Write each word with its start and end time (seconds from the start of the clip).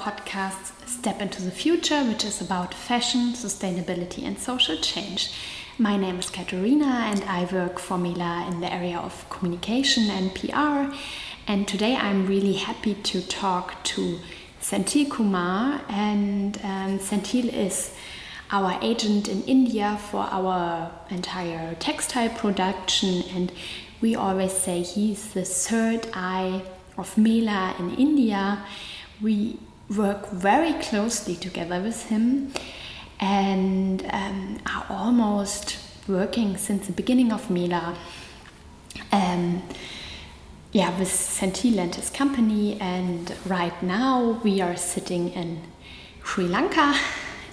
podcast 0.00 0.72
Step 0.88 1.20
into 1.20 1.42
the 1.42 1.50
Future, 1.50 2.02
which 2.04 2.24
is 2.24 2.40
about 2.40 2.72
fashion, 2.72 3.34
sustainability, 3.34 4.24
and 4.24 4.38
social 4.38 4.76
change. 4.78 5.30
My 5.78 5.98
name 5.98 6.18
is 6.18 6.30
Katerina, 6.30 7.04
and 7.10 7.22
I 7.24 7.44
work 7.52 7.78
for 7.78 7.98
Mela 7.98 8.48
in 8.50 8.60
the 8.60 8.72
area 8.72 8.96
of 8.96 9.28
communication 9.28 10.08
and 10.08 10.34
PR. 10.34 10.94
And 11.46 11.68
today 11.68 11.96
I'm 11.96 12.26
really 12.26 12.54
happy 12.54 12.94
to 12.94 13.20
talk 13.20 13.84
to 13.92 14.18
Senthil 14.62 15.10
Kumar. 15.10 15.82
And 15.90 16.58
um, 16.64 16.98
Senthil 16.98 17.52
is 17.52 17.94
our 18.50 18.78
agent 18.80 19.28
in 19.28 19.42
India 19.42 19.98
for 20.10 20.26
our 20.30 20.90
entire 21.10 21.74
textile 21.74 22.30
production. 22.30 23.22
And 23.34 23.52
we 24.00 24.14
always 24.14 24.52
say 24.52 24.80
he's 24.80 25.34
the 25.34 25.44
third 25.44 26.08
eye 26.14 26.62
of 26.96 27.18
Mela 27.18 27.74
in 27.78 27.94
India. 27.96 28.64
We 29.20 29.58
work 29.96 30.30
very 30.30 30.72
closely 30.74 31.34
together 31.34 31.80
with 31.80 32.06
him 32.06 32.52
and 33.18 34.06
um, 34.10 34.58
are 34.66 34.86
almost 34.88 35.78
working 36.08 36.56
since 36.56 36.86
the 36.86 36.92
beginning 36.92 37.32
of 37.32 37.50
Mela. 37.50 37.96
Um, 39.12 39.62
yeah, 40.72 40.96
with 40.98 41.08
Senthil 41.08 41.78
and 41.78 41.92
his 41.94 42.10
company, 42.10 42.80
and 42.80 43.34
right 43.44 43.82
now 43.82 44.40
we 44.44 44.60
are 44.60 44.76
sitting 44.76 45.30
in 45.30 45.62
Sri 46.22 46.46
Lanka, 46.46 46.96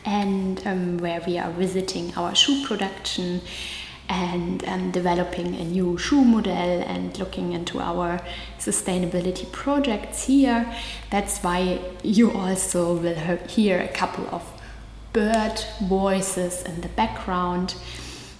and 0.06 0.66
um, 0.68 0.98
where 1.00 1.22
we 1.26 1.38
are 1.40 1.50
visiting 1.52 2.14
our 2.16 2.36
shoe 2.36 2.64
production 2.66 3.42
and 4.10 4.64
um, 4.68 4.92
developing 4.92 5.56
a 5.56 5.64
new 5.64 5.98
shoe 5.98 6.24
model 6.24 6.54
and 6.54 7.18
looking 7.20 7.54
into 7.54 7.80
our 7.80 8.20
sustainability 8.60 9.52
projects 9.52 10.26
here. 10.26 10.74
That's 11.10 11.40
why 11.40 11.80
you 12.04 12.32
also 12.32 12.96
will 12.96 13.38
hear 13.48 13.80
a 13.80 13.88
couple 13.88 14.28
of 14.32 14.44
bird 15.14 15.64
voices 15.82 16.64
in 16.64 16.82
the 16.82 16.90
background. 16.90 17.76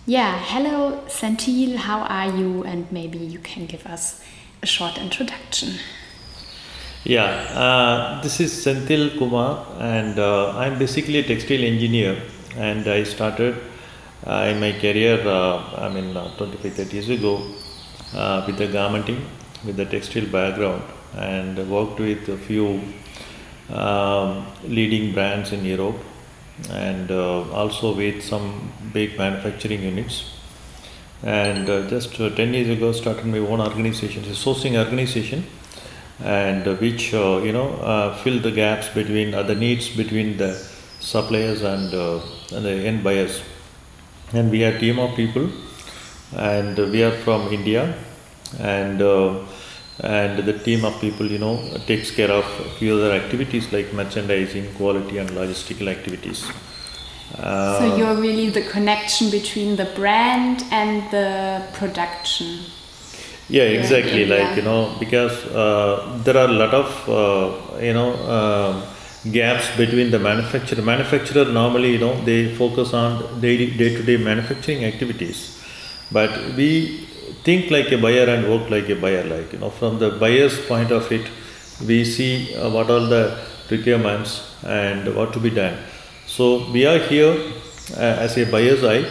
Yeah, 0.06 0.40
hello 0.40 1.04
Senthil, 1.08 1.76
how 1.76 2.00
are 2.02 2.36
you? 2.38 2.64
And 2.64 2.90
maybe 2.92 3.18
you 3.18 3.40
can 3.40 3.66
give 3.66 3.86
us 3.86 4.24
a 4.64 4.66
short 4.66 4.98
introduction. 4.98 5.74
Yeah, 7.04 7.26
uh, 7.26 8.22
this 8.22 8.40
is 8.40 8.52
Senthil 8.52 9.18
Kumar, 9.18 9.66
and 9.80 10.20
uh, 10.20 10.58
I'm 10.58 10.78
basically 10.78 11.20
a 11.20 11.24
textile 11.24 11.64
engineer, 11.64 12.22
and 12.58 12.88
I 12.88 13.04
started 13.04 13.56
in 14.26 14.60
my 14.60 14.74
career, 14.80 15.22
uh, 15.28 15.86
I 15.86 15.90
mean, 15.90 16.16
uh, 16.16 16.36
25, 16.38 16.74
30 16.74 16.94
years 16.94 17.10
ago, 17.10 17.38
with 18.48 18.58
the 18.58 18.68
garmenting, 18.68 19.24
with 19.66 19.78
the 19.78 19.86
textile 19.86 20.26
background, 20.26 20.84
and 21.16 21.58
worked 21.70 22.00
with 22.00 22.28
a 22.30 22.38
few 22.38 22.82
um, 23.70 24.48
leading 24.64 25.14
brands 25.14 25.52
in 25.52 25.66
Europe 25.66 25.98
and 26.72 27.12
also 27.12 27.96
with 27.96 28.24
some 28.24 28.72
big 28.92 29.18
manufacturing 29.18 29.84
units. 29.84 30.34
And 31.24 31.68
just 31.90 32.16
10 32.16 32.54
years 32.54 32.70
ago, 32.70 32.92
started 32.92 33.26
my 33.26 33.40
own 33.40 33.62
organization, 33.62 34.24
a 34.24 34.28
sourcing 34.28 34.78
organization 34.78 35.46
and 36.20 36.66
which 36.80 37.14
uh, 37.14 37.40
you 37.44 37.52
know 37.52 37.70
uh, 37.76 38.16
fill 38.18 38.40
the 38.40 38.52
gaps 38.52 38.90
between 38.90 39.34
uh, 39.34 39.44
the 39.44 39.54
needs 39.54 39.96
between 39.96 40.38
the 40.38 40.54
suppliers 41.00 41.62
and, 41.62 41.94
and 41.94 42.66
the 42.66 42.72
end 42.72 43.04
buyers 43.04 43.42
and 44.34 44.52
we 44.52 44.64
are 44.66 44.76
a 44.76 44.80
team 44.80 45.00
of 45.00 45.16
people. 45.16 45.50
And 46.36 46.78
we 46.78 47.04
are 47.04 47.18
from 47.24 47.54
India. 47.54 47.98
And 48.60 49.02
uh, 49.02 49.46
and 50.00 50.46
the 50.46 50.54
team 50.54 50.86
of 50.86 51.00
people 51.02 51.26
you 51.26 51.40
know 51.40 51.60
takes 51.88 52.12
care 52.12 52.30
of 52.30 52.46
a 52.60 52.70
few 52.78 52.96
other 52.96 53.12
activities 53.14 53.72
like 53.74 53.92
merchandising 53.94 54.74
quality 54.76 55.18
and 55.18 55.30
logistical 55.32 55.88
activities. 55.88 56.46
Uh, 57.38 57.80
so 57.80 57.98
you're 57.98 58.16
really 58.16 58.50
the 58.50 58.62
connection 58.62 59.30
between 59.32 59.76
the 59.76 59.86
brand 59.96 60.64
and 60.72 61.10
the 61.12 61.64
production? 61.74 62.60
Yeah 63.50 63.64
exactly. 63.64 64.26
Like 64.26 64.56
you 64.56 64.62
know 64.62 64.96
because 65.00 65.46
uh, 65.46 66.20
there 66.24 66.38
are 66.38 66.48
a 66.48 66.54
lot 66.54 66.74
of 66.74 67.10
uh, 67.10 67.80
you 67.82 67.94
know 67.94 68.14
um, 68.30 68.84
gaps 69.32 69.76
between 69.76 70.12
the 70.12 70.20
manufacturer. 70.20 70.82
Manufacturer 70.82 71.46
normally, 71.46 71.94
you 71.94 72.00
know, 72.00 72.24
they 72.24 72.56
focus 72.56 72.94
on 72.94 73.42
daily, 73.42 73.72
day-to-day 73.72 74.18
manufacturing 74.18 74.86
activities, 74.86 75.62
but 76.12 76.32
we 76.56 77.08
think 77.44 77.72
like 77.72 77.92
a 77.92 77.98
buyer 77.98 78.26
and 78.26 78.48
work 78.48 78.70
like 78.70 78.90
a 78.90 78.96
buyer. 78.96 79.24
Like 79.24 79.54
you 79.54 79.60
know, 79.60 79.70
from 79.70 80.00
the 80.00 80.12
buyer's 80.12 80.60
point 80.66 80.92
of 80.92 81.12
it, 81.12 81.30
we 81.86 82.06
see 82.06 82.56
uh, 82.56 82.70
what 82.70 82.90
are 82.90 83.06
the 83.08 83.40
requirements 83.70 84.56
and 84.64 85.14
what 85.16 85.34
to 85.34 85.40
be 85.40 85.50
done. 85.50 85.78
So 86.26 86.70
we 86.72 86.86
are 86.86 87.00
here 87.00 87.36
uh, 87.96 88.00
as 88.00 88.38
a 88.38 88.46
buyer's 88.46 88.84
eye, 88.84 89.06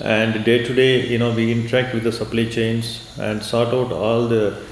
and 0.00 0.44
day 0.44 0.64
to 0.64 0.74
day, 0.74 1.06
you 1.06 1.18
know, 1.18 1.32
we 1.32 1.52
interact 1.52 1.94
with 1.94 2.04
the 2.04 2.12
supply 2.12 2.46
chains 2.46 3.08
and 3.18 3.42
sort 3.42 3.68
out 3.68 3.92
all 3.92 4.28
the 4.28 4.62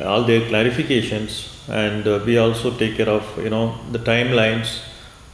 all 0.00 0.24
their 0.24 0.40
clarifications 0.40 1.48
and 1.68 2.06
uh, 2.06 2.20
we 2.24 2.38
also 2.38 2.76
take 2.76 2.96
care 2.96 3.08
of 3.08 3.24
you 3.38 3.50
know 3.50 3.78
the 3.92 3.98
timelines 3.98 4.80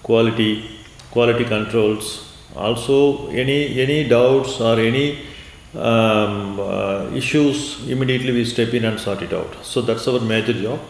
quality 0.03 0.79
quality 1.11 1.45
controls. 1.45 2.25
Also 2.57 3.29
any 3.29 3.81
any 3.81 4.09
doubts 4.09 4.61
or 4.61 4.79
any 4.81 5.27
um, 5.75 6.59
uh, 6.59 7.11
issues 7.15 7.89
immediately 7.89 8.33
we 8.33 8.45
step 8.45 8.75
in 8.75 8.85
and 8.85 8.99
sort 8.99 9.23
it 9.23 9.33
out. 9.33 9.55
So 9.63 9.81
that's 9.81 10.09
our 10.09 10.21
major 10.21 10.53
job. 10.53 10.81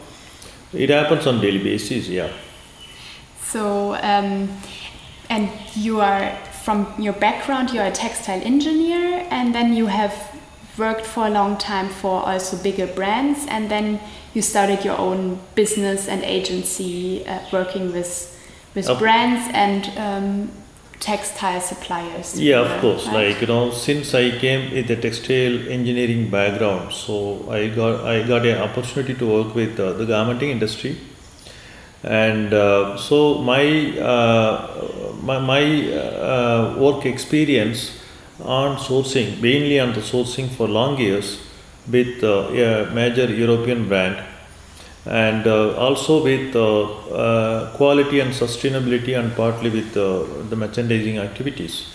It 0.73 0.91
happens 0.91 1.27
on 1.27 1.41
daily 1.41 1.63
basis 1.63 2.09
yeah. 2.09 2.33
So 3.43 3.95
um, 4.03 4.49
and 5.29 5.51
you 5.75 6.01
are 6.01 6.37
from 6.65 6.93
your 6.99 7.15
background 7.15 7.71
you're 7.71 7.85
a 7.85 7.93
textile 7.93 8.41
engineer 8.43 9.27
and 9.31 9.55
then 9.55 9.73
you 9.73 9.87
have 9.87 10.38
worked 10.79 11.07
for 11.07 11.27
a 11.27 11.31
long 11.31 11.57
time 11.57 11.89
for 11.89 12.23
also 12.27 12.57
bigger 12.63 12.87
brands 12.87 13.47
and 13.49 13.71
then 13.71 14.01
you 14.35 14.43
started 14.43 14.85
your 14.85 14.99
own 14.99 15.39
business 15.55 16.09
and 16.09 16.23
agency 16.23 17.27
uh, 17.27 17.41
working 17.53 17.93
with 17.93 18.35
with 18.75 18.87
brands 18.99 19.51
and 19.55 19.91
um, 19.99 20.51
textile 21.01 21.61
suppliers. 21.61 22.41
Yeah 22.41 22.61
of 22.61 22.81
course. 22.81 23.07
Right? 23.07 23.33
like 23.33 23.41
you 23.41 23.47
know 23.47 23.71
since 23.71 24.15
i 24.15 24.31
came 24.39 24.73
with 24.73 24.91
a 24.91 24.97
textile 24.97 25.57
engineering 25.69 26.31
background 26.31 26.93
so 26.93 27.51
i 27.51 27.69
got 27.69 28.05
i 28.05 28.23
got 28.27 28.45
an 28.47 28.59
opportunity 28.59 29.15
to 29.15 29.27
work 29.27 29.55
with 29.55 29.79
uh, 29.81 29.93
the 29.93 30.05
garmenting 30.05 30.51
industry. 30.51 30.97
And 32.05 32.55
uh, 32.55 32.97
so 32.97 33.39
my 33.39 33.99
uh, 33.99 34.89
my, 35.21 35.39
my 35.39 35.93
uh, 35.93 36.77
work 36.79 37.05
experience 37.07 37.99
on 38.41 38.77
sourcing 38.77 39.41
mainly 39.41 39.79
on 39.81 39.93
the 39.93 40.01
sourcing 40.01 40.49
for 40.49 40.69
long 40.69 40.99
years 40.99 41.41
with 41.91 42.23
uh, 42.23 42.49
a 42.51 42.91
major 42.93 43.27
European 43.27 43.89
brand 43.89 44.17
and 45.07 45.47
uh, 45.47 45.75
also 45.77 46.23
with 46.23 46.55
uh, 46.55 47.71
quality 47.75 48.21
and 48.21 48.33
sustainability 48.33 49.19
and 49.19 49.35
partly 49.35 49.71
with 49.71 49.95
the 49.95 50.57
merchandising 50.57 51.19
activities. 51.19 51.87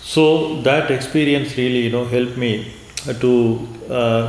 So 0.00 0.60
that 0.62 0.90
experience 0.90 1.56
really 1.56 1.80
you 1.86 1.90
know 1.90 2.04
helped 2.04 2.36
me 2.36 2.72
to 3.24 3.68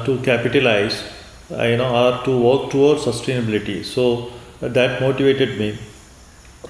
to 0.06 0.20
capitalize 0.24 1.04
you 1.50 1.78
know 1.78 1.90
or 2.02 2.24
to 2.26 2.38
work 2.40 2.72
towards 2.72 3.06
sustainability. 3.06 3.86
So 3.86 4.32
that 4.62 5.02
motivated 5.02 5.58
me 5.60 5.78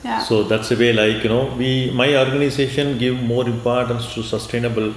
yeah. 0.03 0.23
So 0.23 0.43
that's 0.43 0.69
the 0.69 0.75
way, 0.75 0.93
like 0.93 1.23
you 1.23 1.29
know, 1.29 1.53
we 1.55 1.91
my 1.91 2.15
organization 2.15 2.97
give 2.97 3.21
more 3.21 3.47
importance 3.47 4.13
to 4.15 4.23
sustainable 4.23 4.93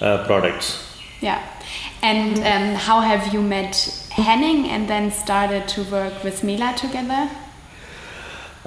uh, 0.00 0.24
products. 0.26 0.98
Yeah, 1.20 1.42
and 2.02 2.38
um, 2.38 2.74
how 2.74 3.00
have 3.00 3.32
you 3.32 3.40
met 3.40 3.76
Henning 4.10 4.68
and 4.68 4.88
then 4.88 5.10
started 5.10 5.66
to 5.68 5.82
work 5.84 6.22
with 6.22 6.44
Mela 6.44 6.74
together? 6.76 7.30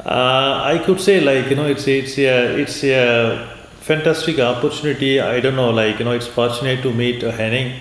Uh, 0.06 0.62
I 0.64 0.82
could 0.86 1.02
say 1.02 1.22
like 1.22 1.50
you 1.50 1.56
know 1.56 1.66
it's 1.66 1.88
it's 1.88 2.18
a 2.18 2.60
it's 2.62 2.84
a 2.84 3.50
fantastic 3.80 4.40
opportunity. 4.40 5.20
I 5.20 5.40
don't 5.40 5.56
know 5.56 5.72
like 5.72 6.00
you 6.00 6.06
know 6.06 6.12
it's 6.12 6.28
fortunate 6.28 6.84
to 6.84 6.94
meet 6.94 7.24
uh, 7.24 7.32
Henning, 7.32 7.80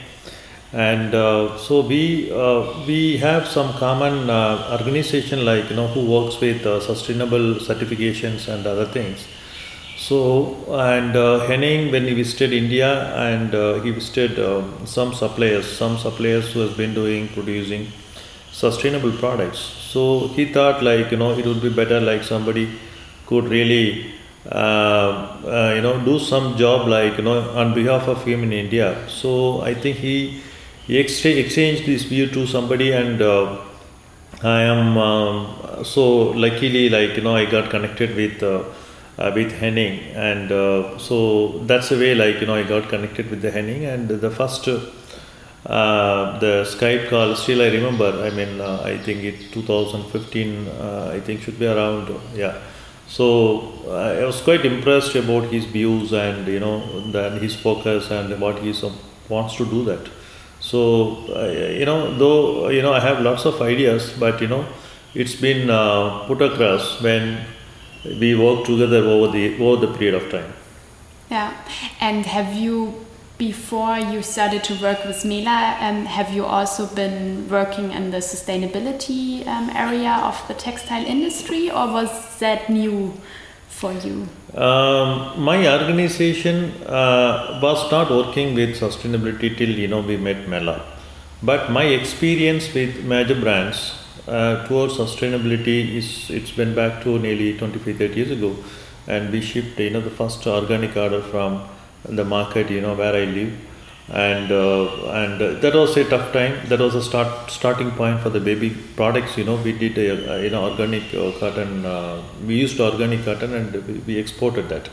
and 0.72 1.14
uh, 1.14 1.56
so 1.58 1.80
we 1.80 2.30
uh, 2.32 2.62
we 2.86 3.16
have 3.18 3.46
some 3.46 3.72
common 3.74 4.28
uh, 4.28 4.76
organization 4.78 5.44
like 5.44 5.70
you 5.70 5.76
know 5.76 5.86
who 5.88 6.04
works 6.10 6.40
with 6.40 6.66
uh, 6.66 6.80
sustainable 6.80 7.54
certifications 7.70 8.48
and 8.48 8.66
other 8.66 8.86
things 8.86 9.26
so, 9.96 10.54
and 10.78 11.16
uh, 11.16 11.40
Henning, 11.46 11.90
when 11.90 12.04
he 12.04 12.12
visited 12.14 12.52
India 12.52 13.14
and 13.16 13.54
uh, 13.54 13.80
he 13.80 13.90
visited 13.90 14.38
um, 14.38 14.86
some 14.86 15.14
suppliers, 15.14 15.66
some 15.66 15.96
suppliers 15.96 16.52
who 16.52 16.60
has 16.60 16.76
been 16.76 16.94
doing, 16.94 17.28
producing 17.28 17.88
sustainable 18.52 19.12
products. 19.12 19.58
So 19.58 20.28
he 20.28 20.52
thought 20.52 20.82
like, 20.82 21.10
you 21.10 21.16
know, 21.16 21.32
it 21.32 21.46
would 21.46 21.62
be 21.62 21.70
better 21.70 22.00
like 22.00 22.22
somebody 22.24 22.70
could 23.26 23.44
really, 23.48 24.12
you 24.44 25.82
know, 25.82 26.02
do 26.04 26.18
some 26.18 26.56
job 26.56 26.86
like, 26.88 27.16
you 27.16 27.24
know, 27.24 27.40
on 27.56 27.74
behalf 27.74 28.06
of 28.06 28.22
him 28.24 28.42
in 28.44 28.52
India. 28.52 29.08
So 29.08 29.62
I 29.62 29.74
think 29.74 29.96
he, 29.96 30.42
he 30.86 30.98
exchanged 30.98 31.86
this 31.86 32.04
view 32.04 32.28
to 32.28 32.46
somebody 32.46 32.92
and 32.92 33.20
uh, 33.20 33.58
I 34.42 34.62
am 34.62 34.98
um, 34.98 35.84
so 35.84 36.30
luckily, 36.30 36.90
like 36.90 37.16
you 37.16 37.22
know, 37.22 37.34
I 37.34 37.46
got 37.46 37.70
connected 37.70 38.14
with 38.14 38.42
uh, 38.42 38.64
uh, 39.18 39.32
with 39.34 39.52
Henning, 39.52 39.98
and 40.14 40.52
uh, 40.52 40.98
so 40.98 41.60
that's 41.60 41.88
the 41.88 41.96
way, 41.96 42.14
like 42.14 42.40
you 42.40 42.46
know, 42.46 42.54
I 42.54 42.62
got 42.62 42.88
connected 42.90 43.30
with 43.30 43.40
the 43.40 43.50
Henning, 43.50 43.86
and 43.86 44.08
the 44.08 44.30
first 44.30 44.68
uh, 44.68 46.38
the 46.38 46.64
Skype 46.64 47.08
call. 47.08 47.34
Still, 47.34 47.62
I 47.62 47.68
remember. 47.68 48.22
I 48.22 48.30
mean, 48.30 48.60
uh, 48.60 48.82
I 48.84 48.98
think 48.98 49.24
it 49.24 49.52
2015. 49.52 50.68
Uh, 50.68 51.10
I 51.14 51.20
think 51.20 51.40
should 51.40 51.58
be 51.58 51.66
around. 51.66 52.14
Yeah. 52.34 52.60
So 53.08 53.72
I 53.88 54.22
was 54.24 54.40
quite 54.42 54.66
impressed 54.66 55.14
about 55.14 55.44
his 55.44 55.64
views 55.64 56.12
and 56.12 56.46
you 56.46 56.60
know 56.60 57.10
then 57.10 57.40
his 57.40 57.54
focus 57.54 58.10
and 58.10 58.38
what 58.40 58.58
he 58.58 58.74
wants 59.28 59.56
to 59.56 59.64
do 59.64 59.84
that. 59.84 60.10
So, 60.66 61.22
uh, 61.32 61.46
you 61.78 61.84
know, 61.84 62.12
though, 62.18 62.70
you 62.70 62.82
know, 62.82 62.92
I 62.92 62.98
have 62.98 63.20
lots 63.20 63.44
of 63.44 63.62
ideas, 63.62 64.12
but, 64.18 64.40
you 64.40 64.48
know, 64.48 64.66
it's 65.14 65.36
been 65.36 65.70
uh, 65.70 66.24
put 66.26 66.42
across 66.42 67.00
when 67.00 67.46
we 68.04 68.34
work 68.34 68.64
together 68.64 69.04
over 69.04 69.30
the, 69.30 69.62
over 69.62 69.86
the 69.86 69.92
period 69.96 70.14
of 70.20 70.28
time. 70.28 70.52
Yeah. 71.30 71.56
And 72.00 72.26
have 72.26 72.52
you, 72.52 73.06
before 73.38 73.96
you 73.96 74.22
started 74.22 74.64
to 74.64 74.74
work 74.82 75.04
with 75.04 75.24
Mela, 75.24 75.76
um, 75.78 76.04
have 76.04 76.32
you 76.32 76.44
also 76.44 76.86
been 76.86 77.48
working 77.48 77.92
in 77.92 78.10
the 78.10 78.18
sustainability 78.18 79.46
um, 79.46 79.70
area 79.70 80.18
of 80.24 80.42
the 80.48 80.54
textile 80.54 81.06
industry 81.06 81.70
or 81.70 81.92
was 81.92 82.40
that 82.40 82.68
new 82.68 83.14
for 83.80 83.92
you? 83.92 84.26
Um, 84.54 85.40
my 85.48 85.58
organization 85.68 86.72
uh, 86.84 87.60
was 87.62 87.90
not 87.90 88.10
working 88.10 88.54
with 88.54 88.80
sustainability 88.80 89.56
till 89.56 89.68
you 89.68 89.88
know 89.88 90.00
we 90.00 90.16
met 90.16 90.48
Mela, 90.48 90.80
but 91.42 91.70
my 91.70 91.84
experience 91.84 92.72
with 92.72 93.04
major 93.04 93.38
brands 93.38 93.92
uh, 94.26 94.66
towards 94.66 94.94
sustainability 94.96 95.94
is 96.00 96.30
it's 96.30 96.52
been 96.52 96.74
back 96.74 97.02
to 97.04 97.18
nearly 97.18 97.56
25 97.58 97.98
30 97.98 98.14
years 98.14 98.30
ago, 98.30 98.56
and 99.06 99.30
we 99.30 99.40
shipped 99.40 99.78
you 99.78 99.90
know 99.90 100.00
the 100.00 100.16
first 100.22 100.46
organic 100.46 100.96
order 100.96 101.22
from 101.22 101.62
the 102.04 102.24
market 102.24 102.70
you 102.70 102.80
know 102.80 102.94
where 102.94 103.14
I 103.14 103.24
live 103.24 103.52
and 104.08 104.52
uh, 104.52 105.10
and 105.10 105.40
that 105.60 105.74
was 105.74 105.96
a 105.96 106.04
tough 106.04 106.32
time. 106.32 106.66
That 106.68 106.78
was 106.78 106.94
a 106.94 107.02
start 107.02 107.50
starting 107.50 107.90
point 107.90 108.20
for 108.20 108.30
the 108.30 108.38
baby 108.38 108.70
products. 108.94 109.36
You 109.36 109.44
know, 109.44 109.56
we 109.56 109.72
did 109.72 109.98
a, 109.98 110.34
a 110.34 110.42
you 110.44 110.50
know 110.50 110.64
organic 110.70 111.12
uh, 111.12 111.32
cotton. 111.40 111.84
Uh, 111.84 112.22
we 112.46 112.54
used 112.54 112.78
organic 112.80 113.24
cotton 113.24 113.52
and 113.52 113.72
we, 113.86 113.94
we 114.06 114.16
exported 114.16 114.68
that. 114.68 114.88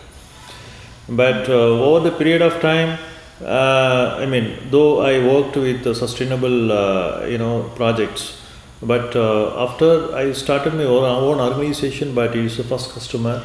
But 1.08 1.48
uh, 1.48 1.54
over 1.54 2.10
the 2.10 2.16
period 2.18 2.42
of 2.42 2.60
time, 2.62 2.98
uh, 3.42 4.18
I 4.20 4.26
mean, 4.26 4.58
though 4.72 5.02
I 5.02 5.20
worked 5.20 5.58
with 5.58 5.84
sustainable 5.96 7.30
you 7.30 7.38
know 7.38 7.72
projects, 7.76 8.42
but 8.82 9.16
after 9.16 10.16
I 10.16 10.32
started 10.32 10.74
my 10.74 10.86
own, 10.86 11.04
own 11.04 11.40
organization, 11.40 12.16
but 12.16 12.36
it's 12.36 12.58
the 12.58 12.64
first 12.64 12.92
customer, 12.94 13.44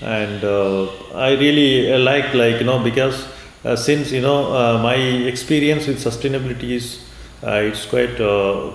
and 0.00 0.42
I 1.14 1.32
really 1.32 1.94
like 1.98 2.32
like 2.32 2.60
you 2.60 2.64
know 2.64 2.82
because 2.82 3.26
since 3.76 4.10
you 4.10 4.20
know 4.20 4.52
uh, 4.54 4.82
my 4.82 4.94
experience 4.94 5.86
with 5.86 6.02
sustainability 6.02 6.70
is 6.70 7.04
uh, 7.42 7.60
it's 7.62 7.86
quite 7.86 8.16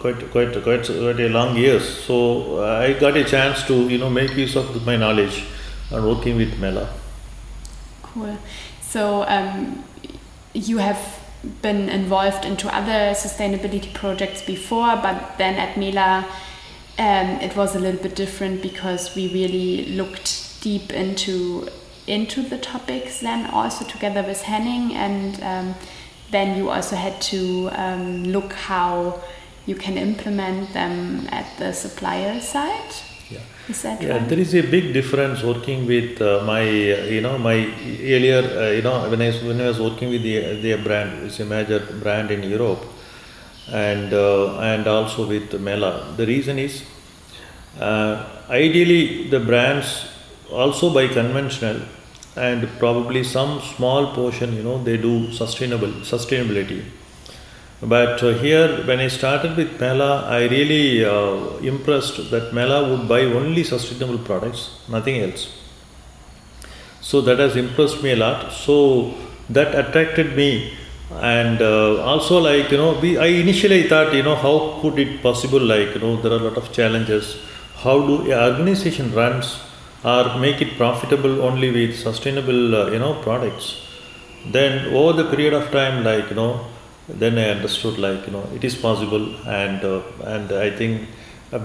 quite 0.02 0.32
quite 0.32 0.64
quite 0.64 0.86
quite 0.86 1.20
a 1.20 1.30
long 1.30 1.56
years. 1.56 1.88
So 2.06 2.64
I 2.64 2.94
got 2.94 3.18
a 3.18 3.24
chance 3.24 3.64
to 3.68 3.90
you 3.90 3.98
know 3.98 4.10
make 4.10 4.36
use 4.36 4.56
of 4.56 4.86
my 4.86 4.96
knowledge 4.96 5.44
and 5.92 6.06
working 6.06 6.38
with 6.38 6.60
Mela. 6.60 6.90
Cool. 8.02 8.38
So 8.82 9.24
um, 9.28 9.84
you 10.54 10.78
have 10.78 11.20
been 11.62 11.90
involved 11.90 12.46
into 12.46 12.74
other 12.74 13.14
sustainability 13.14 13.94
projects 13.94 14.42
before, 14.42 14.96
but 14.98 15.38
then 15.38 15.56
at 15.56 15.78
Mela 15.78 16.26
um, 16.98 17.28
it 17.42 17.56
was 17.56 17.76
a 17.76 17.80
little 17.80 18.02
bit 18.02 18.16
different 18.16 18.62
because 18.62 19.16
we 19.16 19.32
really 19.34 19.86
looked 19.96 20.62
deep 20.62 20.94
into 20.94 21.68
into 22.08 22.42
the 22.42 22.58
topics 22.58 23.20
then 23.20 23.50
also 23.52 23.86
together 23.86 24.24
with 24.24 24.42
Henning 24.44 24.94
and 24.94 25.42
um, 25.44 25.76
then 26.32 26.58
you 26.58 26.70
also 26.70 26.96
had 26.96 27.22
to 27.22 27.70
um, 27.74 28.24
look 28.26 28.54
how 28.54 29.20
you 29.66 29.76
can 29.76 29.98
implement 29.98 30.74
them 30.74 31.28
at 31.32 31.46
the 31.58 31.74
supplier 31.74 32.40
side. 32.40 32.94
Yeah. 33.30 33.40
Is 33.68 33.82
that 33.82 34.02
yeah, 34.02 34.18
right? 34.18 34.30
there 34.30 34.40
is 34.40 34.54
a 34.54 34.62
big 34.62 34.94
difference 34.94 35.42
working 35.42 35.88
with 35.88 36.22
uh, 36.22 36.44
my, 36.46 36.62
uh, 36.62 37.06
you 37.06 37.22
know, 37.22 37.38
my 37.40 37.56
earlier, 38.16 38.44
uh, 38.44 38.70
you 38.72 38.84
know, 38.84 39.10
when 39.10 39.22
I, 39.22 39.32
when 39.32 39.60
I 39.60 39.68
was 39.68 39.80
working 39.80 40.10
with 40.10 40.22
the, 40.22 40.62
the 40.62 40.76
brand, 40.84 41.26
it's 41.26 41.40
a 41.40 41.46
major 41.46 41.80
brand 41.80 42.30
in 42.30 42.44
Europe, 42.44 42.86
and 43.72 44.14
uh, 44.14 44.60
and 44.60 44.86
also 44.86 45.28
with 45.28 45.60
Mela. 45.60 46.14
The 46.16 46.28
reason 46.28 46.60
is, 46.60 46.84
uh, 47.80 48.24
ideally, 48.50 49.28
the 49.30 49.40
brands 49.40 50.15
also 50.52 50.94
by 50.94 51.08
conventional 51.08 51.82
and 52.36 52.68
probably 52.80 53.24
some 53.24 53.62
small 53.62 54.14
portion 54.14 54.54
you 54.54 54.64
know 54.64 54.84
they 54.84 54.98
do 54.98 55.32
sustainable 55.32 55.94
sustainability. 56.14 56.84
But 57.82 58.24
uh, 58.24 58.34
here 58.34 58.84
when 58.86 59.00
i 59.00 59.08
started 59.08 59.56
with 59.58 59.80
mela 59.80 60.24
i 60.38 60.48
really 60.48 61.06
uh, 61.06 61.58
impressed 61.74 62.32
that 62.32 62.54
mela 62.54 62.90
would 62.90 63.08
buy 63.08 63.22
only 63.22 63.64
sustainable 63.64 64.18
products 64.18 64.80
nothing 64.90 65.22
else. 65.22 65.48
So 67.02 67.22
that 67.22 67.38
has 67.38 67.56
impressed 67.56 68.02
me 68.02 68.14
a 68.14 68.16
lot. 68.16 68.52
So 68.52 69.14
that 69.50 69.76
attracted 69.76 70.36
me. 70.36 70.76
And 71.22 71.62
uh, 71.62 72.04
also 72.04 72.40
like 72.40 72.72
you 72.72 72.78
know 72.78 73.00
we 73.00 73.18
i 73.18 73.28
initially 73.28 73.88
thought 73.88 74.14
you 74.14 74.24
know 74.24 74.36
how 74.36 74.80
could 74.82 74.98
it 74.98 75.22
possible? 75.22 75.60
Like 75.60 75.94
you 75.94 76.02
know 76.02 76.20
there 76.22 76.32
are 76.32 76.42
a 76.44 76.46
lot 76.48 76.58
of 76.58 76.72
challenges. 76.74 77.38
How 77.84 78.00
do 78.08 78.34
organization 78.34 79.14
runs 79.14 79.60
or 80.14 80.38
make 80.40 80.62
it 80.66 80.78
profitable 80.78 81.42
only 81.42 81.72
with 81.78 81.98
sustainable 82.08 82.76
uh, 82.76 82.92
you 82.94 83.00
know 83.04 83.14
products 83.28 83.68
then 84.56 84.74
over 84.94 85.14
the 85.22 85.28
period 85.34 85.54
of 85.60 85.66
time 85.72 86.04
like 86.04 86.30
you 86.30 86.38
know 86.42 86.54
then 87.08 87.38
i 87.44 87.48
understood 87.56 87.98
like 87.98 88.22
you 88.28 88.34
know 88.36 88.46
it 88.58 88.64
is 88.70 88.76
possible 88.88 89.26
and 89.62 89.84
uh, 89.84 90.02
and 90.34 90.52
i 90.52 90.70
think 90.80 91.08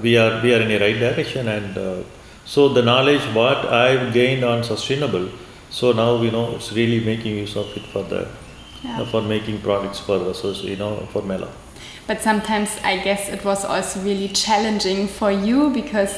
we 0.02 0.16
are 0.22 0.32
we 0.42 0.54
are 0.54 0.62
in 0.66 0.70
a 0.70 0.78
right 0.84 0.98
direction 1.06 1.48
and 1.48 1.76
uh, 1.76 2.02
so 2.44 2.68
the 2.78 2.82
knowledge 2.90 3.24
what 3.40 3.60
i've 3.84 4.12
gained 4.18 4.44
on 4.52 4.62
sustainable 4.72 5.28
so 5.78 5.92
now 5.92 6.10
you 6.22 6.30
know 6.30 6.46
it's 6.54 6.72
really 6.72 7.00
making 7.12 7.36
use 7.44 7.56
of 7.56 7.68
it 7.76 7.86
for 7.92 8.02
the 8.04 8.22
yeah. 8.82 9.04
for 9.12 9.22
making 9.22 9.60
products 9.60 9.98
for 9.98 10.18
us 10.30 10.44
you 10.62 10.76
know 10.76 10.92
for 11.12 11.22
mela 11.22 11.50
but 12.06 12.20
sometimes 12.20 12.78
i 12.84 12.96
guess 12.96 13.28
it 13.28 13.44
was 13.44 13.64
also 13.64 14.00
really 14.00 14.28
challenging 14.28 15.06
for 15.06 15.30
you 15.30 15.70
because 15.70 16.14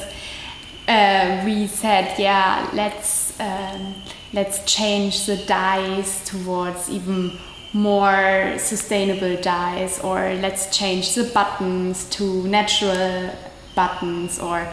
uh, 0.87 1.41
we 1.45 1.67
said, 1.67 2.17
yeah, 2.19 2.69
let's 2.73 3.39
um, 3.39 3.95
let's 4.33 4.63
change 4.65 5.25
the 5.25 5.37
dyes 5.37 6.23
towards 6.25 6.89
even 6.89 7.37
more 7.73 8.55
sustainable 8.57 9.41
dyes, 9.41 9.99
or 9.99 10.33
let's 10.35 10.75
change 10.75 11.15
the 11.15 11.23
buttons 11.33 12.05
to 12.09 12.43
natural 12.47 13.31
buttons, 13.75 14.39
or 14.39 14.67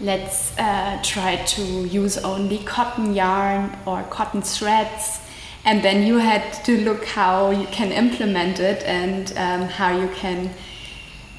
let's 0.00 0.56
uh, 0.58 1.00
try 1.02 1.36
to 1.36 1.62
use 1.62 2.16
only 2.18 2.58
cotton 2.58 3.14
yarn 3.14 3.76
or 3.86 4.02
cotton 4.04 4.42
threads. 4.42 5.20
And 5.64 5.82
then 5.82 6.06
you 6.06 6.18
had 6.18 6.52
to 6.64 6.78
look 6.84 7.04
how 7.06 7.50
you 7.50 7.66
can 7.66 7.90
implement 7.90 8.60
it 8.60 8.84
and 8.84 9.32
um, 9.36 9.62
how 9.68 9.98
you 9.98 10.08
can 10.14 10.50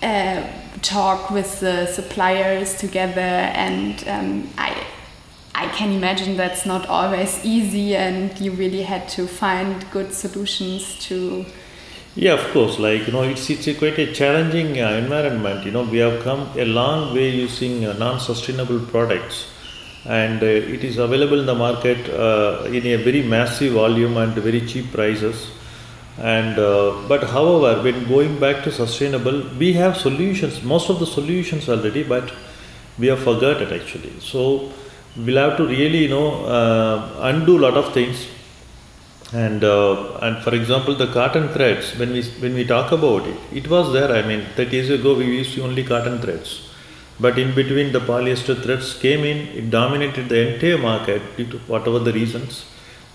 uh, 0.03 0.45
talk 0.81 1.29
with 1.29 1.59
the 1.59 1.85
suppliers 1.87 2.77
together 2.77 3.19
and 3.21 4.07
um, 4.07 4.49
I 4.57 4.85
I 5.55 5.67
can 5.69 5.91
imagine 5.91 6.37
that's 6.37 6.67
not 6.67 6.87
always 6.87 7.43
easy 7.43 7.95
and 7.95 8.39
you 8.39 8.51
really 8.51 8.83
had 8.83 9.09
to 9.09 9.25
find 9.25 9.85
good 9.91 10.13
solutions 10.13 10.99
to 11.07 11.45
yeah 12.15 12.33
of 12.33 12.51
course 12.53 12.77
like 12.77 13.07
you 13.07 13.13
know 13.13 13.23
it's 13.23 13.49
it's 13.49 13.67
a 13.67 13.73
quite 13.73 13.97
a 13.97 14.13
challenging 14.13 14.79
uh, 14.79 14.91
environment 14.91 15.65
you 15.65 15.71
know 15.71 15.83
we 15.83 15.97
have 15.97 16.21
come 16.23 16.47
a 16.57 16.65
long 16.65 17.13
way 17.15 17.29
using 17.29 17.85
uh, 17.85 17.93
non-sustainable 17.93 18.79
products 18.93 19.47
and 20.05 20.43
uh, 20.43 20.45
it 20.45 20.83
is 20.83 20.99
available 20.99 21.39
in 21.39 21.45
the 21.45 21.55
market 21.55 22.07
uh, 22.09 22.63
in 22.67 22.85
a 22.85 22.95
very 22.97 23.23
massive 23.23 23.73
volume 23.73 24.15
and 24.17 24.33
very 24.33 24.61
cheap 24.61 24.91
prices 24.91 25.49
and 26.17 26.57
uh, 26.57 27.07
but 27.07 27.23
however 27.23 27.83
when 27.83 28.07
going 28.07 28.39
back 28.39 28.63
to 28.63 28.71
sustainable 28.71 29.43
we 29.57 29.73
have 29.73 29.95
solutions. 29.95 30.63
Most 30.63 30.89
of 30.89 30.99
the 30.99 31.05
solutions 31.05 31.69
already 31.69 32.03
but 32.03 32.31
we 32.97 33.07
have 33.07 33.19
forgotten 33.19 33.71
actually. 33.71 34.19
So 34.19 34.71
we'll 35.15 35.37
have 35.37 35.57
to 35.57 35.67
really 35.67 35.99
you 35.99 36.09
know 36.09 36.45
uh, 36.45 37.19
undo 37.21 37.59
a 37.59 37.61
lot 37.61 37.77
of 37.77 37.93
things. 37.93 38.27
And 39.31 39.63
uh, 39.63 40.17
and 40.21 40.41
for 40.43 40.55
example 40.55 40.95
the 40.95 41.07
cotton 41.07 41.49
threads 41.49 41.95
when 41.99 42.13
we 42.13 42.23
when 42.39 42.55
we 42.55 42.65
talk 42.65 42.91
about 42.91 43.27
it 43.27 43.37
it 43.53 43.69
was 43.69 43.93
there. 43.93 44.11
I 44.11 44.27
mean 44.27 44.45
30 44.55 44.75
years 44.75 44.89
ago 44.89 45.13
we 45.15 45.25
used 45.25 45.59
only 45.59 45.83
cotton 45.83 46.19
threads. 46.19 46.63
But 47.19 47.37
in 47.37 47.53
between 47.53 47.91
the 47.91 47.99
polyester 47.99 48.61
threads 48.63 48.95
came 48.95 49.23
in 49.23 49.37
it 49.59 49.69
dominated 49.69 50.29
the 50.29 50.53
entire 50.53 50.79
market 50.79 51.21
due 51.35 51.45
to 51.47 51.57
whatever 51.59 51.99
the 51.99 52.13
reasons 52.13 52.65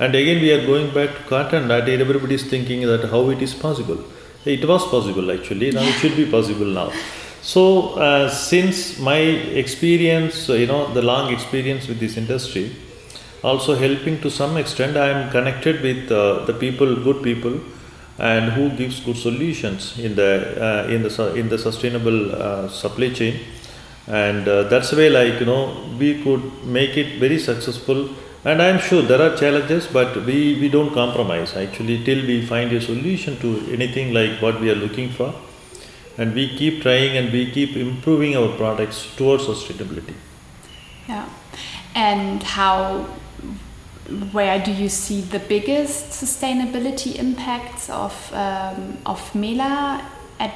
and 0.02 0.14
again, 0.16 0.40
we 0.40 0.50
are 0.52 0.64
going 0.66 0.92
back 0.92 1.10
to 1.16 1.22
cotton 1.32 1.68
that 1.68 1.88
everybody 1.88 2.34
is 2.34 2.44
thinking 2.52 2.80
that 2.90 3.04
how 3.12 3.22
it 3.30 3.40
is 3.40 3.54
possible. 3.54 3.98
It 4.44 4.64
was 4.70 4.84
possible 4.94 5.30
actually, 5.30 5.70
now 5.70 5.82
it 5.82 5.96
should 6.00 6.16
be 6.16 6.26
possible 6.28 6.66
now. 6.66 6.90
So, 7.42 7.62
uh, 8.06 8.28
since 8.28 8.98
my 8.98 9.18
experience, 9.18 10.48
you 10.48 10.66
know, 10.66 10.92
the 10.92 11.02
long 11.02 11.32
experience 11.32 11.86
with 11.86 12.00
this 12.00 12.16
industry, 12.16 12.74
also 13.44 13.74
helping 13.74 14.20
to 14.22 14.30
some 14.30 14.56
extent, 14.56 14.96
I 14.96 15.08
am 15.08 15.30
connected 15.30 15.82
with 15.82 16.10
uh, 16.10 16.44
the 16.46 16.54
people, 16.54 16.96
good 16.96 17.22
people, 17.22 17.60
and 18.18 18.52
who 18.52 18.70
gives 18.70 19.00
good 19.00 19.16
solutions 19.16 19.98
in 19.98 20.14
the 20.14 20.30
uh, 20.68 20.94
in 20.94 21.02
the 21.02 21.34
in 21.34 21.48
the 21.48 21.58
sustainable 21.58 22.20
uh, 22.32 22.68
supply 22.68 23.10
chain, 23.10 23.40
and 24.06 24.46
uh, 24.48 24.62
that's 24.64 24.90
the 24.90 24.96
way, 24.96 25.10
like 25.10 25.40
you 25.40 25.46
know, 25.46 25.62
we 25.98 26.22
could 26.22 26.64
make 26.64 26.96
it 26.96 27.18
very 27.18 27.38
successful. 27.38 28.08
And 28.44 28.60
I'm 28.60 28.80
sure 28.80 29.02
there 29.02 29.22
are 29.22 29.36
challenges, 29.36 29.86
but 29.86 30.16
we, 30.26 30.58
we 30.60 30.68
don't 30.68 30.92
compromise 30.92 31.56
actually 31.56 32.02
till 32.04 32.26
we 32.26 32.44
find 32.44 32.72
a 32.72 32.80
solution 32.80 33.38
to 33.38 33.72
anything 33.72 34.12
like 34.12 34.42
what 34.42 34.60
we 34.60 34.68
are 34.70 34.74
looking 34.74 35.10
for 35.10 35.32
and 36.18 36.34
we 36.34 36.48
keep 36.56 36.82
trying 36.82 37.16
and 37.16 37.32
we 37.32 37.50
keep 37.50 37.76
improving 37.76 38.36
our 38.36 38.48
products 38.56 39.14
towards 39.16 39.44
sustainability. 39.44 40.14
Yeah. 41.08 41.28
And 41.94 42.42
how, 42.42 43.04
where 44.32 44.62
do 44.62 44.72
you 44.72 44.88
see 44.88 45.20
the 45.20 45.38
biggest 45.38 46.10
sustainability 46.10 47.16
impacts 47.16 47.88
of, 47.90 48.32
um, 48.34 48.98
of 49.06 49.34
Mela? 49.34 50.06
At 50.38 50.54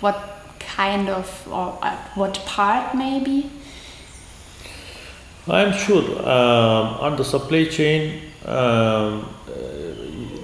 what 0.00 0.38
kind 0.60 1.08
of, 1.08 1.48
or 1.50 1.78
at 1.82 2.16
what 2.16 2.34
part 2.46 2.94
maybe? 2.94 3.50
I'm 5.48 5.72
sure 5.72 6.04
um, 6.20 6.86
on 7.00 7.16
the 7.16 7.24
supply 7.24 7.64
chain, 7.64 8.20
um, 8.44 9.26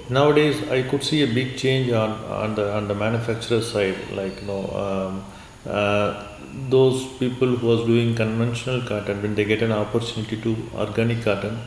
nowadays 0.09 0.61
I 0.69 0.83
could 0.83 1.03
see 1.03 1.23
a 1.23 1.27
big 1.27 1.57
change 1.57 1.91
on, 1.91 2.11
on 2.25 2.55
the 2.55 2.73
on 2.73 2.87
the 2.87 2.95
manufacturer 2.95 3.61
side 3.61 3.95
like 4.11 4.41
you 4.41 4.47
know 4.47 4.63
um, 4.83 5.23
uh, 5.71 6.27
those 6.69 7.05
people 7.17 7.55
who 7.55 7.67
was 7.67 7.85
doing 7.85 8.15
conventional 8.15 8.81
cotton 8.81 9.21
when 9.21 9.35
they 9.35 9.45
get 9.45 9.61
an 9.61 9.71
opportunity 9.71 10.37
to 10.41 10.55
organic 10.75 11.23
cotton 11.23 11.59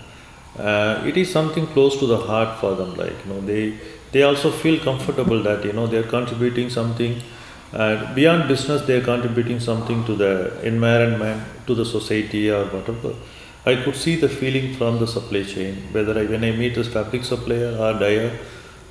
uh, 0.58 1.02
it 1.06 1.16
is 1.16 1.30
something 1.30 1.66
close 1.68 1.98
to 1.98 2.06
the 2.06 2.16
heart 2.16 2.58
for 2.60 2.74
them 2.74 2.94
like 2.96 3.16
you 3.24 3.32
know 3.32 3.40
they 3.40 3.76
they 4.12 4.22
also 4.22 4.50
feel 4.50 4.78
comfortable 4.82 5.42
that 5.42 5.64
you 5.64 5.72
know 5.72 5.86
they 5.86 5.98
are 5.98 6.10
contributing 6.16 6.70
something 6.70 7.20
uh, 7.72 8.14
beyond 8.14 8.48
business 8.48 8.82
they 8.82 8.96
are 8.96 9.04
contributing 9.04 9.60
something 9.60 10.04
to 10.04 10.14
the 10.14 10.32
environment 10.66 11.42
to 11.66 11.74
the 11.74 11.84
society 11.84 12.50
or 12.50 12.64
whatever 12.66 13.12
I 13.68 13.76
could 13.84 13.96
see 13.96 14.16
the 14.16 14.28
feeling 14.28 14.74
from 14.74 14.98
the 14.98 15.06
supply 15.06 15.42
chain, 15.42 15.74
whether 15.92 16.18
I, 16.18 16.24
when 16.24 16.44
I 16.44 16.52
meet 16.52 16.76
a 16.78 16.84
fabric 16.84 17.24
supplier 17.24 17.76
or 17.76 17.92
dyer 17.98 18.30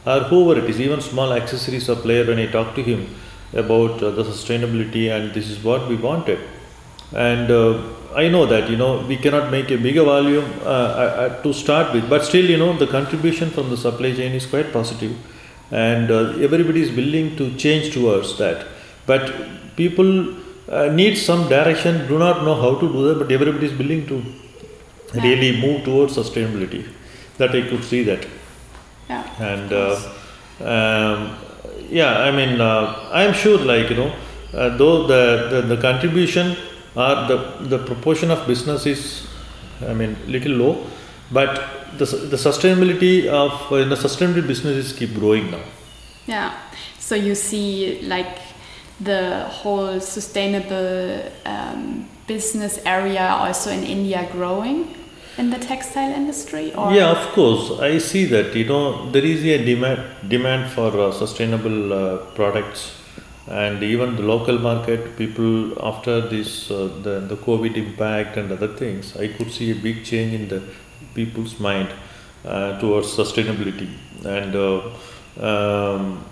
or 0.06 0.20
whoever 0.30 0.60
it 0.60 0.70
is, 0.70 0.80
even 0.80 1.02
small 1.02 1.34
accessory 1.34 1.80
supplier, 1.80 2.26
when 2.26 2.38
I 2.38 2.46
talk 2.48 2.76
to 2.76 2.84
him 2.84 3.08
about 3.54 4.04
uh, 4.04 4.12
the 4.12 4.24
sustainability 4.24 5.10
and 5.10 5.34
this 5.34 5.50
is 5.50 5.64
what 5.64 5.88
we 5.88 5.96
wanted. 5.96 6.40
And 7.16 7.50
uh, 7.50 7.82
I 8.16 8.28
know 8.28 8.46
that, 8.46 8.70
you 8.70 8.78
know, 8.78 9.06
we 9.08 9.18
cannot 9.18 9.52
make 9.52 9.72
a 9.72 9.78
bigger 9.78 10.04
volume 10.04 10.46
uh, 10.62 10.66
uh 10.66 11.42
to 11.42 11.54
start 11.54 11.94
with, 11.94 12.10
but 12.10 12.24
still, 12.24 12.46
you 12.46 12.58
know, 12.58 12.78
the 12.78 12.88
contribution 12.88 13.50
from 13.50 13.70
the 13.70 13.78
supply 13.78 14.14
chain 14.14 14.34
is 14.34 14.46
quite 14.46 14.72
positive 14.72 15.16
and 15.72 16.12
uh, 16.12 16.34
everybody 16.40 16.82
is 16.82 16.92
willing 16.92 17.36
to 17.36 17.56
change 17.58 17.94
towards 17.94 18.38
that. 18.38 18.66
But 19.06 19.34
people 19.76 20.36
need 20.92 21.16
some 21.16 21.48
direction, 21.48 22.08
do 22.08 22.20
not 22.20 22.44
know 22.44 22.56
how 22.56 22.76
to 22.80 22.92
do 22.92 23.08
that, 23.08 23.20
but 23.20 23.32
everybody 23.32 23.68
is 23.68 23.78
willing 23.78 24.06
to 24.08 24.22
really 25.14 25.62
move 25.62 25.84
towards 25.86 26.18
sustainability. 26.18 26.86
That 27.38 27.52
I 27.52 27.62
could 27.70 27.84
see 27.84 28.04
that. 28.04 28.26
Yeah. 29.10 29.24
And 29.40 29.72
uh, 29.72 29.96
um, 30.60 31.38
yeah, 31.90 32.20
I 32.20 32.32
mean, 32.32 32.60
uh, 32.60 33.10
I'm 33.12 33.34
sure, 33.34 33.60
like 33.60 33.90
you 33.90 33.96
know, 33.96 34.16
uh, 34.54 34.76
though 34.78 35.08
the, 35.08 35.62
the, 35.62 35.76
the 35.76 35.82
contribution 35.82 36.58
or 36.96 37.28
the 37.28 37.58
the 37.62 37.80
proportion 37.86 38.32
of 38.32 38.46
business 38.48 38.86
is, 38.86 39.28
I 39.82 39.94
mean, 39.94 40.18
little 40.28 40.54
low, 40.54 40.86
but 41.32 41.77
the 41.98 42.06
the 42.06 42.38
sustainability 42.38 43.28
of 43.28 43.72
in 43.72 43.90
the 43.90 43.96
sustainability 43.96 44.48
businesses 44.48 44.94
keep 44.94 45.14
growing 45.14 45.52
now. 45.52 45.64
Yeah. 46.26 46.58
So 47.00 47.16
you 47.16 47.36
see, 47.36 48.02
like 48.02 48.40
the 49.00 49.46
whole 49.46 50.00
sustainable 50.00 51.32
um, 51.46 52.10
business 52.28 52.80
area 52.86 53.28
also 53.28 53.72
in 53.72 53.84
India 53.84 54.28
growing 54.32 54.96
in 55.38 55.50
the 55.52 55.60
textile 55.60 56.12
industry? 56.12 56.74
Or? 56.74 56.92
Yeah, 56.92 57.12
of 57.12 57.32
course. 57.34 57.80
I 57.80 58.00
see 58.00 58.26
that 58.26 58.56
you 58.56 58.66
know 58.66 59.10
there 59.12 59.24
is 59.24 59.46
a 59.46 59.64
demand 59.64 60.02
demand 60.28 60.72
for 60.72 60.90
uh, 61.00 61.12
sustainable 61.12 61.94
uh, 61.94 62.18
products, 62.40 62.92
and 63.48 63.84
even 63.84 64.16
the 64.16 64.24
local 64.24 64.58
market 64.58 65.16
people 65.18 65.74
after 65.86 66.22
this 66.22 66.72
uh, 66.72 66.90
the 67.04 67.20
the 67.20 67.38
COVID 67.38 67.78
impact 67.78 68.38
and 68.38 68.52
other 68.52 68.68
things, 68.68 69.16
I 69.16 69.28
could 69.28 69.52
see 69.52 69.72
a 69.72 69.76
big 69.76 70.04
change 70.04 70.34
in 70.34 70.48
the 70.48 70.62
people's 71.14 71.60
mind 71.60 71.90
uh, 72.46 72.80
towards 72.80 73.08
sustainability 73.08 73.90
and 74.26 74.56
uh, 74.56 74.82
um, 75.40 76.24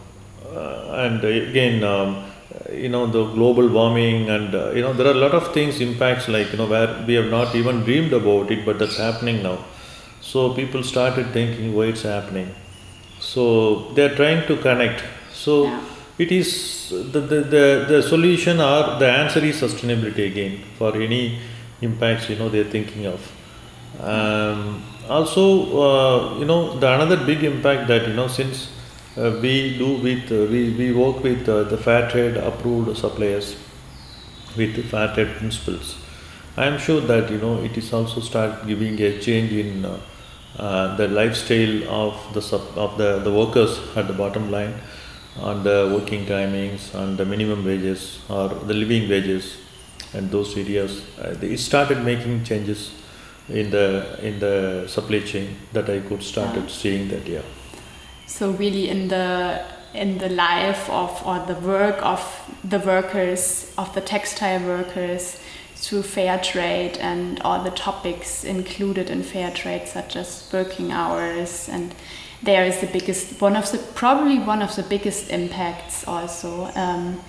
uh, 0.46 1.04
and 1.06 1.24
again. 1.24 1.84
Um, 1.84 2.32
you 2.72 2.90
know 2.90 3.06
the 3.06 3.24
global 3.34 3.68
warming 3.68 4.30
and 4.30 4.54
uh, 4.56 4.72
you 4.72 4.82
know 4.82 4.94
there 4.94 5.08
are 5.08 5.18
a 5.20 5.22
lot 5.26 5.34
of 5.34 5.54
things 5.54 5.80
impacts 5.82 6.28
like 6.28 6.52
you 6.52 6.58
know 6.58 6.68
where 6.68 7.04
we 7.08 7.14
have 7.14 7.30
not 7.30 7.56
even 7.56 7.84
dreamed 7.84 8.14
about 8.14 8.52
it 8.52 8.66
but 8.66 8.80
that's 8.80 8.98
happening 8.98 9.42
now 9.44 9.58
so 10.22 10.54
people 10.54 10.84
started 10.84 11.28
thinking 11.32 11.74
why 11.76 11.86
it's 11.86 12.04
happening 12.04 12.50
so 13.20 13.92
they 13.94 14.04
are 14.08 14.16
trying 14.16 14.46
to 14.48 14.58
connect 14.58 15.04
so 15.32 15.66
yeah. 15.66 15.82
it 16.18 16.32
is 16.32 16.90
the, 16.90 17.20
the, 17.20 17.40
the, 17.56 17.86
the 17.88 18.04
solution 18.04 18.60
or 18.60 19.00
the 19.00 19.10
answer 19.10 19.40
is 19.40 19.62
sustainability 19.62 20.26
again 20.32 20.62
for 20.78 20.96
any 20.96 21.40
impacts 21.82 22.30
you 22.30 22.36
know 22.36 22.50
they're 22.50 22.72
thinking 22.78 23.06
of 23.06 23.20
um, 24.00 24.84
also 25.10 25.44
uh, 25.82 26.40
you 26.40 26.46
know 26.46 26.78
the 26.80 26.94
another 26.94 27.18
big 27.26 27.44
impact 27.44 27.88
that 27.88 28.08
you 28.08 28.14
know 28.14 28.28
since 28.28 28.70
uh, 29.18 29.38
we 29.42 29.78
do 29.78 29.98
with 29.98 30.32
uh, 30.32 30.50
we, 30.52 30.72
we 30.74 30.92
work 30.92 31.24
with 31.24 31.46
the 31.46 31.78
fair 31.78 32.10
trade 32.10 32.38
approved 32.38 32.98
suppliers 32.98 33.56
with 34.58 34.74
fair 34.90 35.14
trade 35.14 35.36
principles 35.38 35.96
i 36.58 36.66
am 36.66 36.78
sure 36.78 37.02
that 37.02 37.30
you 37.30 37.38
know 37.38 37.62
it 37.64 37.78
is 37.78 37.92
also 37.94 38.20
start 38.22 38.66
giving 38.68 39.00
a 39.02 39.20
change 39.20 39.52
in 39.52 39.86
uh, 39.86 40.00
uh, 40.58 40.96
the 40.96 41.08
lifestyle 41.10 41.84
of 41.90 42.34
the 42.34 42.42
sub, 42.42 42.62
of 42.78 42.98
the, 42.98 43.20
the 43.20 43.32
workers 43.32 43.78
at 43.98 44.08
the 44.08 44.14
bottom 44.14 44.50
line 44.50 44.74
on 45.38 45.64
the 45.64 45.92
working 45.94 46.26
timings 46.26 46.96
on 46.96 47.18
the 47.18 47.26
minimum 47.26 47.66
wages 47.66 48.20
or 48.30 48.48
the 48.48 48.74
living 48.74 49.10
wages 49.10 49.58
and 50.14 50.32
those 50.32 50.56
areas. 50.58 51.04
Uh, 51.20 51.36
it 51.42 51.58
started 51.58 52.02
making 52.06 52.42
changes 52.46 52.92
in 53.50 53.70
the 53.72 54.18
in 54.22 54.40
the 54.40 54.86
supply 54.88 55.20
chain 55.20 55.56
that 55.74 55.90
i 55.90 56.00
could 56.00 56.24
started 56.24 56.64
yeah. 56.64 56.70
seeing 56.70 57.08
that 57.10 57.28
yeah 57.28 57.42
so 58.26 58.52
really 58.52 58.90
in 58.90 59.08
the 59.08 59.64
in 59.94 60.18
the 60.18 60.30
life 60.30 60.90
of 60.90 61.22
or 61.26 61.40
the 61.46 61.60
work 61.62 62.04
of 62.04 62.22
the 62.64 62.80
workers 62.80 63.72
of 63.78 63.94
the 63.94 64.02
textile 64.02 64.62
workers 64.66 65.40
through 65.76 66.02
fair 66.02 66.40
trade 66.40 66.98
and 66.98 67.40
all 67.42 67.64
the 67.64 67.72
topics 67.72 68.44
included 68.44 69.10
in 69.10 69.22
fair 69.22 69.52
trade 69.52 69.88
such 69.88 70.16
as 70.16 70.50
working 70.52 70.92
hours 70.92 71.70
and 71.70 71.94
there 72.44 72.66
is 72.66 72.80
the 72.80 72.88
biggest 72.88 73.40
one 73.42 73.56
of 73.56 73.72
the 73.72 73.78
probably 73.94 74.40
one 74.40 74.62
of 74.62 74.76
the 74.76 74.84
biggest 74.84 75.30
impacts 75.30 76.08
also 76.08 76.66
um, 76.76 77.22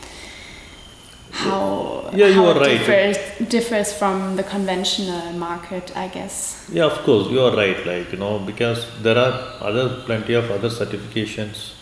how 1.36 2.10
yeah, 2.14 2.28
you 2.28 2.34
how 2.34 2.46
are 2.46 2.60
right. 2.60 2.78
differs, 2.78 3.48
differs 3.48 3.92
from 3.92 4.36
the 4.36 4.42
conventional 4.42 5.32
market, 5.32 5.94
I 5.96 6.08
guess. 6.08 6.66
Yeah, 6.72 6.86
of 6.86 6.98
course, 7.04 7.28
you 7.28 7.40
are 7.40 7.54
right. 7.54 7.84
Like 7.86 8.12
you 8.12 8.18
know, 8.18 8.38
because 8.38 8.86
there 9.02 9.18
are 9.18 9.34
other 9.60 10.02
plenty 10.06 10.34
of 10.34 10.50
other 10.50 10.70
certifications 10.70 11.74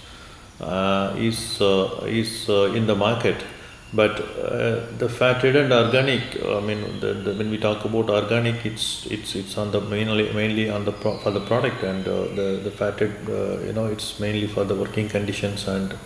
uh, 0.61 1.15
is 1.17 1.61
uh, 1.61 2.05
is 2.07 2.49
uh, 2.49 2.73
in 2.75 2.87
the 2.87 2.97
market, 2.97 3.45
but 3.93 4.21
uh, 4.21 4.87
the 4.99 5.09
trade 5.41 5.57
and 5.57 5.73
organic. 5.73 6.45
I 6.45 6.61
mean, 6.61 7.01
the, 7.01 7.15
the, 7.15 7.35
when 7.35 7.51
we 7.51 7.59
talk 7.59 7.85
about 7.85 8.11
organic, 8.11 8.67
it's 8.67 9.07
it's 9.07 9.37
it's 9.37 9.57
on 9.57 9.71
the 9.71 9.81
mainly 9.81 10.33
mainly 10.33 10.69
on 10.69 10.85
the 10.85 10.93
pro, 10.93 11.17
for 11.19 11.31
the 11.31 11.41
product, 11.41 11.83
and 11.85 12.07
uh, 12.09 12.23
the 12.39 12.61
the 12.65 12.93
trade, 12.99 13.15
uh, 13.29 13.61
you 13.61 13.73
know, 13.73 13.87
it's 13.87 14.19
mainly 14.19 14.49
for 14.49 14.65
the 14.65 14.75
working 14.75 15.09
conditions 15.09 15.69
and 15.69 15.97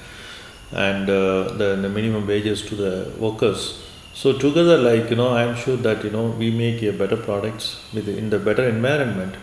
and 0.72 1.08
uh, 1.08 1.52
the, 1.54 1.76
the 1.80 1.88
minimum 1.88 2.26
wages 2.26 2.62
to 2.62 2.74
the 2.74 3.12
workers. 3.18 3.82
So 4.14 4.32
together, 4.36 4.76
like 4.76 5.10
you 5.10 5.16
know, 5.16 5.28
I 5.28 5.42
am 5.42 5.56
sure 5.56 5.76
that 5.76 6.04
you 6.04 6.10
know 6.10 6.26
we 6.26 6.50
make 6.50 6.82
a 6.82 6.92
better 6.92 7.16
products 7.16 7.84
with 7.94 8.08
in 8.08 8.30
the 8.30 8.38
better 8.38 8.68
environment, 8.68 9.36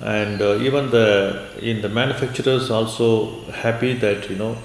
and 0.00 0.42
uh, 0.42 0.56
even 0.56 0.90
the 0.90 1.48
in 1.60 1.80
the 1.80 1.88
manufacturers 1.88 2.70
also 2.70 3.42
happy 3.52 3.94
that 3.94 4.28
you 4.28 4.36
know 4.36 4.56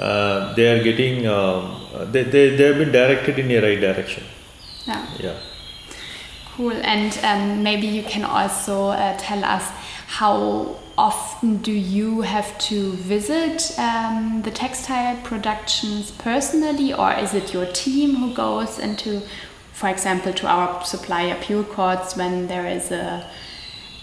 uh, 0.00 0.52
they 0.54 0.66
are 0.72 0.82
getting 0.82 1.26
um, 1.26 1.86
they, 2.10 2.24
they 2.24 2.56
they 2.56 2.64
have 2.64 2.78
been 2.78 2.92
directed 2.92 3.38
in 3.38 3.48
the 3.48 3.58
right 3.60 3.80
direction. 3.80 4.24
Yeah. 4.86 5.06
Yeah. 5.18 5.38
Cool, 6.56 6.72
and 6.72 7.18
um, 7.22 7.62
maybe 7.62 7.86
you 7.86 8.02
can 8.02 8.24
also 8.24 8.88
uh, 8.88 9.16
tell 9.16 9.42
us 9.44 9.70
how 10.06 10.76
often 11.02 11.56
do 11.56 11.72
you 11.72 12.20
have 12.20 12.56
to 12.58 12.92
visit 12.92 13.76
um, 13.76 14.40
the 14.42 14.52
textile 14.52 15.16
productions 15.24 16.12
personally, 16.12 16.94
or 16.94 17.12
is 17.12 17.34
it 17.34 17.52
your 17.52 17.66
team 17.66 18.14
who 18.14 18.32
goes 18.32 18.78
into, 18.78 19.20
for 19.72 19.88
example, 19.88 20.32
to 20.32 20.46
our 20.46 20.84
supplier 20.84 21.34
PureCots 21.42 22.16
when 22.16 22.46
there 22.46 22.68
is 22.68 22.92
a 22.92 23.28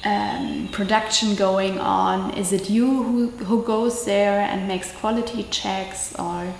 um, 0.04 0.68
production 0.74 1.36
going 1.36 1.80
on? 1.80 2.38
Is 2.38 2.52
it 2.52 2.70
you 2.70 3.04
who, 3.04 3.30
who 3.46 3.64
goes 3.64 4.04
there 4.04 4.42
and 4.42 4.68
makes 4.68 4.92
quality 4.92 5.44
checks, 5.44 6.14
or? 6.20 6.54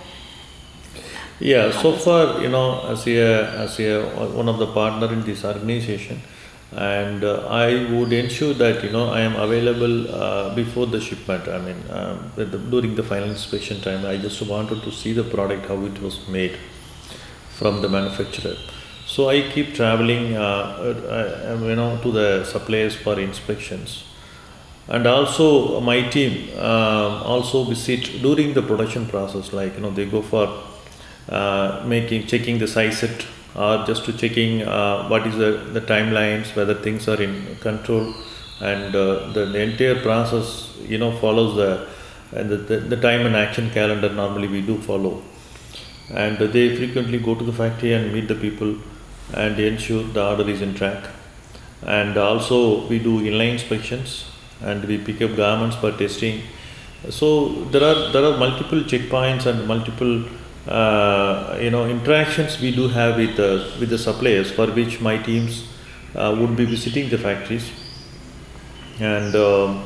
Yeah, 1.38 1.70
so 1.70 1.92
far, 1.92 2.40
you 2.40 2.48
know, 2.48 2.88
as 2.88 3.06
a, 3.06 3.20
as 3.64 3.78
a, 3.78 4.04
one 4.40 4.48
of 4.48 4.58
the 4.58 4.68
partner 4.72 5.12
in 5.12 5.22
this 5.22 5.44
organization, 5.44 6.22
and 6.72 7.24
uh, 7.24 7.46
I 7.48 7.90
would 7.90 8.12
ensure 8.12 8.54
that 8.54 8.84
you 8.84 8.90
know 8.90 9.08
I 9.08 9.20
am 9.20 9.34
available 9.34 10.14
uh, 10.14 10.54
before 10.54 10.86
the 10.86 11.00
shipment. 11.00 11.48
I 11.48 11.58
mean, 11.58 11.82
um, 11.90 12.32
the, 12.36 12.44
during 12.44 12.94
the 12.94 13.02
final 13.02 13.28
inspection 13.28 13.80
time, 13.80 14.06
I 14.06 14.16
just 14.16 14.40
wanted 14.42 14.82
to 14.82 14.92
see 14.92 15.12
the 15.12 15.24
product 15.24 15.66
how 15.66 15.84
it 15.84 16.00
was 16.00 16.28
made 16.28 16.56
from 17.50 17.82
the 17.82 17.88
manufacturer. 17.88 18.56
So 19.04 19.28
I 19.28 19.50
keep 19.50 19.74
traveling, 19.74 20.36
uh, 20.36 20.40
uh, 20.40 21.58
uh 21.60 21.66
you 21.66 21.74
know, 21.74 21.98
to 22.02 22.12
the 22.12 22.44
suppliers 22.44 22.94
for 22.94 23.18
inspections, 23.18 24.04
and 24.86 25.04
also 25.08 25.80
my 25.80 26.08
team 26.08 26.56
um, 26.56 27.22
also 27.24 27.64
visit 27.64 28.22
during 28.22 28.54
the 28.54 28.62
production 28.62 29.06
process. 29.06 29.52
Like 29.52 29.74
you 29.74 29.80
know, 29.80 29.90
they 29.90 30.06
go 30.06 30.22
for 30.22 30.62
uh, 31.28 31.82
making 31.84 32.28
checking 32.28 32.58
the 32.58 32.68
size 32.68 32.98
set 33.00 33.26
or 33.54 33.84
just 33.86 34.04
to 34.04 34.12
checking 34.12 34.62
uh, 34.62 35.08
what 35.08 35.26
is 35.26 35.36
the, 35.36 35.52
the 35.72 35.80
timelines, 35.80 36.54
whether 36.54 36.74
things 36.74 37.08
are 37.08 37.20
in 37.20 37.56
control, 37.60 38.14
and 38.60 38.94
uh, 38.94 39.30
the, 39.32 39.46
the 39.46 39.60
entire 39.60 40.00
process, 40.00 40.76
you 40.86 40.98
know, 40.98 41.16
follows 41.18 41.56
the, 41.56 41.88
the, 42.32 42.76
the, 42.76 42.96
time 42.96 43.26
and 43.26 43.34
action 43.34 43.70
calendar 43.70 44.12
normally 44.12 44.48
we 44.48 44.60
do 44.60 44.78
follow. 44.78 45.22
And 46.10 46.38
they 46.38 46.76
frequently 46.76 47.18
go 47.18 47.34
to 47.34 47.44
the 47.44 47.52
factory 47.52 47.92
and 47.94 48.12
meet 48.12 48.28
the 48.28 48.34
people 48.34 48.76
and 49.32 49.58
ensure 49.58 50.02
the 50.02 50.24
order 50.24 50.48
is 50.48 50.60
in 50.60 50.74
track. 50.74 51.04
And 51.82 52.16
also 52.16 52.86
we 52.88 52.98
do 52.98 53.20
inline 53.20 53.52
inspections 53.52 54.26
and 54.60 54.84
we 54.84 54.98
pick 54.98 55.22
up 55.22 55.36
garments 55.36 55.76
for 55.76 55.92
testing. 55.92 56.42
So 57.08 57.64
there 57.66 57.82
are 57.82 58.12
there 58.12 58.24
are 58.24 58.36
multiple 58.36 58.80
checkpoints 58.80 59.46
and 59.46 59.66
multiple 59.66 60.24
you 60.66 61.70
know 61.70 61.86
interactions 61.86 62.60
we 62.60 62.74
do 62.74 62.88
have 62.88 63.16
with 63.16 63.36
the 63.36 63.72
with 63.80 63.90
the 63.90 63.98
suppliers 63.98 64.50
for 64.50 64.66
which 64.66 65.00
my 65.00 65.16
teams 65.18 65.64
uh, 66.14 66.36
would 66.38 66.56
be 66.56 66.64
visiting 66.64 67.08
the 67.08 67.18
factories. 67.18 67.70
And 68.98 69.34
um, 69.34 69.84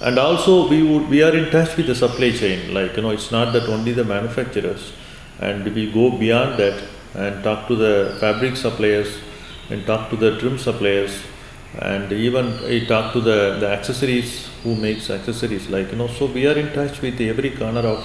and 0.00 0.18
also 0.18 0.68
we 0.68 0.82
would 0.82 1.08
we 1.08 1.22
are 1.22 1.34
in 1.34 1.50
touch 1.50 1.76
with 1.76 1.86
the 1.86 1.94
supply 1.94 2.32
chain. 2.32 2.74
Like 2.74 2.96
you 2.96 3.02
know 3.02 3.10
it's 3.10 3.30
not 3.30 3.52
that 3.52 3.68
only 3.68 3.92
the 3.92 4.04
manufacturers. 4.04 4.92
And 5.38 5.64
we 5.74 5.92
go 5.92 6.10
beyond 6.10 6.58
that 6.58 6.82
and 7.14 7.44
talk 7.44 7.68
to 7.68 7.76
the 7.76 8.16
fabric 8.20 8.56
suppliers 8.56 9.18
and 9.70 9.84
talk 9.86 10.10
to 10.10 10.16
the 10.16 10.38
trim 10.38 10.58
suppliers. 10.58 11.22
And 11.78 12.10
even 12.10 12.86
talk 12.86 13.12
to 13.12 13.20
the, 13.20 13.58
the 13.60 13.68
accessories 13.68 14.48
who 14.62 14.74
makes 14.76 15.10
accessories. 15.10 15.68
Like 15.68 15.92
you 15.92 15.98
know 15.98 16.08
so 16.08 16.26
we 16.26 16.46
are 16.46 16.58
in 16.58 16.72
touch 16.72 17.00
with 17.02 17.20
every 17.20 17.50
corner 17.50 17.80
of 17.80 18.04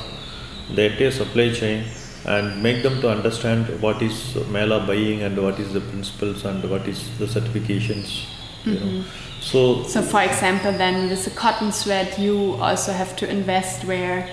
the 0.75 0.91
entire 0.91 1.11
supply 1.11 1.51
chain 1.51 1.85
and 2.25 2.61
make 2.61 2.83
them 2.83 3.01
to 3.01 3.09
understand 3.09 3.81
what 3.81 4.01
is 4.01 4.35
Mela 4.49 4.85
buying 4.85 5.23
and 5.23 5.41
what 5.41 5.59
is 5.59 5.73
the 5.73 5.81
principles 5.81 6.45
and 6.45 6.69
what 6.69 6.87
is 6.87 7.17
the 7.17 7.25
certifications. 7.25 8.25
You 8.63 8.73
mm-hmm. 8.73 8.97
know. 8.99 9.03
So, 9.41 9.83
so 9.83 10.03
for 10.03 10.21
example, 10.21 10.71
then 10.71 11.09
with 11.09 11.25
the 11.25 11.31
cotton 11.31 11.71
thread, 11.71 12.17
you 12.19 12.53
also 12.61 12.91
have 12.91 13.15
to 13.17 13.29
invest 13.29 13.85
where 13.85 14.29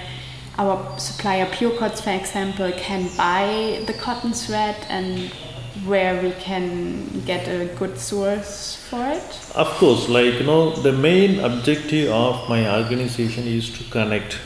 our 0.59 0.99
supplier 0.99 1.47
PureCots, 1.47 2.03
for 2.03 2.11
example, 2.11 2.71
can 2.73 3.09
buy 3.17 3.83
the 3.87 3.95
cotton 3.95 4.33
thread 4.33 4.77
and 4.91 5.31
where 5.87 6.21
we 6.23 6.33
can 6.33 7.21
get 7.21 7.47
a 7.49 7.67
good 7.77 7.99
source 7.99 8.77
for 8.91 9.09
it? 9.09 9.53
Of 9.55 9.69
course, 9.79 10.09
like 10.09 10.35
you 10.35 10.45
know, 10.45 10.71
the 10.71 10.93
main 10.93 11.41
objective 11.41 12.11
of 12.11 12.49
my 12.49 12.69
organization 12.83 13.47
is 13.47 13.71
to 13.79 13.85
connect 13.85 14.39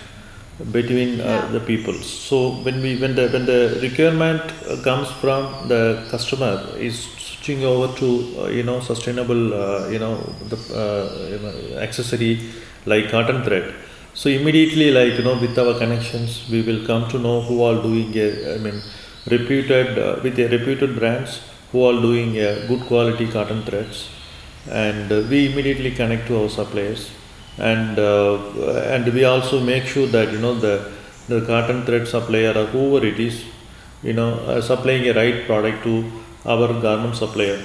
between 0.70 1.20
uh, 1.20 1.24
yeah. 1.24 1.46
the 1.52 1.60
people. 1.60 1.94
So 1.94 2.52
when 2.66 2.80
we 2.82 2.96
when 3.02 3.14
the 3.14 3.28
when 3.28 3.46
the 3.46 3.78
requirement 3.82 4.42
uh, 4.68 4.76
comes 4.82 5.10
from 5.22 5.68
the 5.68 6.06
customer 6.10 6.52
is 6.76 6.96
switching 7.26 7.64
over 7.64 7.88
to 8.00 8.08
uh, 8.40 8.48
you 8.48 8.62
know 8.62 8.80
sustainable 8.80 9.54
uh, 9.54 9.88
you 9.88 9.98
know 9.98 10.14
the 10.52 10.58
uh, 10.82 11.80
accessory 11.86 12.32
like 12.86 13.10
cotton 13.10 13.42
thread. 13.42 13.74
So 14.14 14.28
immediately 14.28 14.90
like 14.90 15.14
you 15.18 15.24
know 15.24 15.38
with 15.40 15.58
our 15.58 15.74
connections 15.78 16.48
we 16.50 16.62
will 16.62 16.84
come 16.86 17.08
to 17.08 17.18
know 17.18 17.40
who 17.40 17.62
are 17.68 17.76
doing 17.82 18.10
a, 18.16 18.54
i 18.54 18.58
mean 18.58 18.82
reputed 19.34 19.98
uh, 19.98 20.20
with 20.22 20.38
a 20.38 20.48
reputed 20.56 20.98
brands 20.98 21.40
who 21.70 21.82
are 21.88 21.98
doing 22.08 22.36
a 22.48 22.66
good 22.68 22.82
quality 22.90 23.26
cotton 23.26 23.62
threads. 23.62 24.08
And 24.68 25.10
we 25.30 25.50
immediately 25.50 25.90
connect 25.92 26.26
to 26.28 26.42
our 26.42 26.48
suppliers 26.48 27.10
and 27.58 27.98
uh, 27.98 28.38
and 28.94 29.12
we 29.12 29.24
also 29.24 29.60
make 29.60 29.84
sure 29.84 30.06
that 30.06 30.32
you 30.32 30.38
know 30.38 30.54
the 30.54 30.90
the 31.28 31.40
cotton 31.46 31.84
thread 31.84 32.08
supplier 32.08 32.52
or 32.56 32.66
whoever 32.66 33.06
it 33.06 33.20
is 33.20 33.44
you 34.02 34.12
know 34.12 34.30
uh, 34.50 34.60
supplying 34.60 35.08
a 35.08 35.14
right 35.14 35.46
product 35.46 35.82
to 35.84 36.10
our 36.44 36.68
garment 36.80 37.14
supplier. 37.16 37.62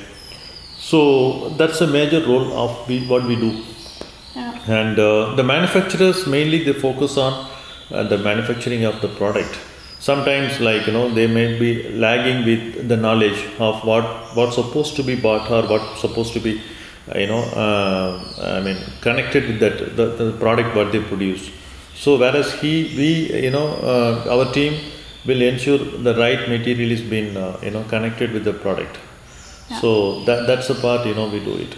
So 0.78 1.50
that's 1.58 1.82
a 1.82 1.88
major 1.88 2.21
role 2.26 2.54
of 2.54 2.88
we, 2.88 3.08
what 3.08 3.23
we 3.26 3.36
do. 3.36 3.63
Yeah. 4.36 4.54
and 4.80 5.00
uh, 5.00 5.34
the 5.36 5.43
manufacturers 5.43 6.28
mainly 6.28 6.63
they 6.63 6.73
focus 6.73 7.17
on 7.17 7.50
uh, 7.89 8.04
the 8.04 8.19
manufacturing 8.19 8.84
of 8.84 9.02
the 9.02 9.08
product. 9.08 9.58
Sometimes 10.00 10.60
like 10.60 10.86
you 10.86 10.93
know 10.93 11.10
they 11.10 11.26
may 11.26 11.58
be 11.58 11.89
lagging 11.89 12.45
with 12.45 12.88
the 12.88 12.97
knowledge 12.97 13.39
of 13.58 13.84
what 13.84 14.04
what's 14.36 14.56
supposed 14.56 14.95
to 14.97 15.04
be 15.04 15.15
bought 15.15 15.50
or 15.50 15.63
what's 15.67 16.02
supposed 16.02 16.34
to 16.34 16.39
be 16.39 16.62
you 17.15 17.27
know, 17.27 17.39
uh, 17.39 18.57
I 18.57 18.61
mean, 18.61 18.77
connected 19.01 19.47
with 19.47 19.59
that 19.59 19.95
the, 19.95 20.05
the 20.07 20.31
product 20.33 20.75
what 20.75 20.91
they 20.91 21.01
produce. 21.01 21.49
So 21.95 22.17
whereas 22.17 22.53
he, 22.53 22.93
we, 22.95 23.43
you 23.43 23.51
know, 23.51 23.67
uh, 23.81 24.25
our 24.29 24.51
team 24.53 24.79
will 25.25 25.41
ensure 25.41 25.79
the 25.79 26.15
right 26.15 26.47
material 26.47 26.91
is 26.91 27.01
being, 27.01 27.35
uh, 27.35 27.59
you 27.63 27.71
know, 27.71 27.83
connected 27.83 28.31
with 28.31 28.43
the 28.43 28.53
product. 28.53 28.97
Yeah. 29.69 29.79
So 29.81 30.23
that 30.25 30.47
that's 30.47 30.67
the 30.67 30.75
part, 30.75 31.05
you 31.07 31.15
know, 31.15 31.27
we 31.27 31.43
do 31.43 31.55
it. 31.55 31.75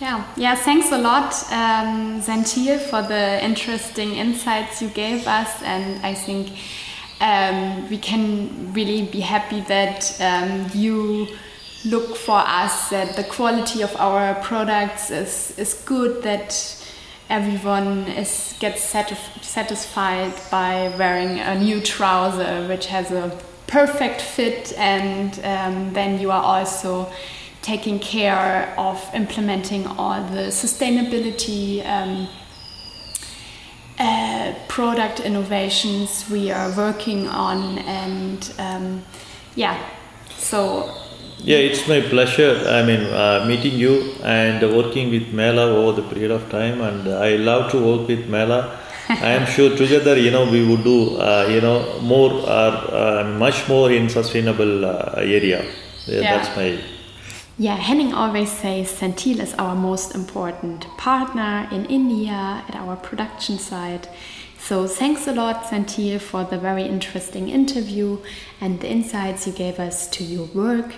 Yeah, 0.00 0.24
yeah. 0.36 0.56
Thanks 0.56 0.90
a 0.90 0.98
lot, 0.98 1.32
um, 1.52 2.20
Senthil, 2.20 2.80
for 2.80 3.02
the 3.02 3.44
interesting 3.44 4.16
insights 4.16 4.82
you 4.82 4.88
gave 4.88 5.28
us, 5.28 5.62
and 5.62 6.04
I 6.04 6.14
think 6.14 6.50
um, 7.20 7.88
we 7.88 7.98
can 7.98 8.72
really 8.72 9.02
be 9.02 9.20
happy 9.20 9.60
that 9.60 10.20
um, 10.20 10.66
you 10.74 11.28
look 11.84 12.16
for 12.16 12.38
us 12.38 12.90
that 12.90 13.16
the 13.16 13.24
quality 13.24 13.82
of 13.82 13.94
our 13.96 14.34
products 14.36 15.10
is, 15.10 15.54
is 15.58 15.74
good, 15.84 16.22
that 16.22 16.52
everyone 17.28 18.06
is 18.08 18.54
gets 18.60 18.92
satisf 18.92 19.42
satisfied 19.42 20.34
by 20.50 20.94
wearing 20.98 21.40
a 21.40 21.58
new 21.58 21.80
trouser 21.80 22.68
which 22.68 22.86
has 22.86 23.10
a 23.10 23.36
perfect 23.66 24.20
fit 24.20 24.72
and 24.76 25.40
um, 25.42 25.92
then 25.94 26.20
you 26.20 26.30
are 26.30 26.42
also 26.42 27.10
taking 27.62 27.98
care 27.98 28.74
of 28.76 29.02
implementing 29.14 29.86
all 29.86 30.22
the 30.28 30.50
sustainability 30.50 31.84
um, 31.86 32.28
uh, 33.98 34.54
product 34.68 35.20
innovations 35.20 36.28
we 36.28 36.50
are 36.50 36.70
working 36.76 37.28
on 37.28 37.78
and 37.78 38.52
um, 38.58 39.02
yeah. 39.54 39.78
So 40.36 41.01
yeah, 41.44 41.58
it's 41.58 41.88
my 41.88 42.00
pleasure. 42.00 42.62
I 42.68 42.84
mean, 42.84 43.00
uh, 43.00 43.44
meeting 43.46 43.74
you 43.74 44.14
and 44.22 44.62
working 44.76 45.10
with 45.10 45.32
Mela 45.32 45.64
over 45.64 46.00
the 46.00 46.08
period 46.08 46.30
of 46.30 46.48
time, 46.50 46.80
and 46.80 47.08
I 47.08 47.36
love 47.36 47.70
to 47.72 47.78
work 47.84 48.06
with 48.06 48.28
Mela. 48.28 48.78
I 49.08 49.32
am 49.32 49.46
sure 49.46 49.76
together, 49.82 50.16
you 50.16 50.30
know, 50.30 50.48
we 50.48 50.64
would 50.64 50.84
do, 50.84 51.16
uh, 51.16 51.48
you 51.50 51.60
know, 51.60 52.00
more 52.00 52.30
or 52.30 52.46
uh, 52.46 53.24
much 53.38 53.68
more 53.68 53.90
in 53.90 54.08
sustainable 54.08 54.84
uh, 54.84 55.14
area. 55.16 55.64
Yeah, 56.06 56.20
yeah. 56.20 56.36
That's 56.36 56.56
my. 56.56 56.78
Yeah, 57.58 57.76
Henning 57.76 58.14
always 58.14 58.50
says 58.50 58.90
Senthil 58.92 59.40
is 59.40 59.54
our 59.54 59.74
most 59.74 60.14
important 60.14 60.86
partner 60.96 61.68
in 61.70 61.84
India 61.86 62.64
at 62.68 62.74
our 62.76 62.96
production 62.96 63.58
site. 63.58 64.08
So 64.58 64.86
thanks 64.86 65.26
a 65.26 65.32
lot, 65.32 65.64
Senthil, 65.64 66.20
for 66.20 66.44
the 66.44 66.56
very 66.56 66.84
interesting 66.84 67.48
interview 67.48 68.18
and 68.60 68.80
the 68.80 68.88
insights 68.88 69.46
you 69.46 69.52
gave 69.52 69.80
us 69.80 70.08
to 70.10 70.24
your 70.24 70.46
work 70.54 70.94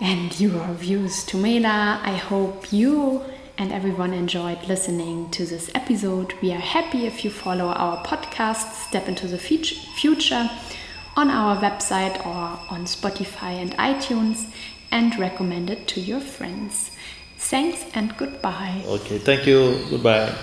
and 0.00 0.40
your 0.40 0.66
views 0.74 1.24
to 1.24 1.36
Mela. 1.36 2.00
I 2.02 2.16
hope 2.16 2.72
you 2.72 3.22
and 3.58 3.72
everyone 3.72 4.14
enjoyed 4.14 4.66
listening 4.66 5.30
to 5.30 5.44
this 5.44 5.70
episode. 5.74 6.32
We 6.40 6.52
are 6.52 6.60
happy 6.60 7.06
if 7.06 7.24
you 7.24 7.30
follow 7.30 7.66
our 7.66 8.02
podcast, 8.04 8.72
Step 8.88 9.06
into 9.08 9.26
the 9.26 9.38
Future, 9.38 10.50
on 11.16 11.28
our 11.28 11.56
website 11.56 12.24
or 12.24 12.58
on 12.70 12.86
Spotify 12.86 13.60
and 13.60 13.76
iTunes, 13.76 14.50
and 14.90 15.18
recommend 15.18 15.68
it 15.68 15.86
to 15.88 16.00
your 16.00 16.20
friends. 16.20 16.90
Thanks 17.36 17.84
and 17.94 18.16
goodbye. 18.16 18.82
Okay, 18.86 19.18
thank 19.18 19.46
you. 19.46 19.84
Goodbye. 19.90 20.34